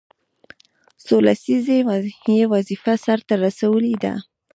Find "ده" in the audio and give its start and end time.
4.03-4.13